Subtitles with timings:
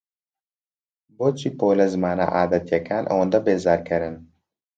[1.17, 4.15] بۆچی پۆلە زمانە عادەتییەکان ئەوەندە بێزارکەرن؟